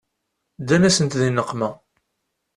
Ddan-asent 0.61 1.17
di 1.19 1.29
nneqma. 1.31 1.69